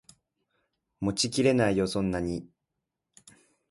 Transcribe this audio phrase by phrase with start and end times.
[1.01, 2.49] 持ちきれないよそんなに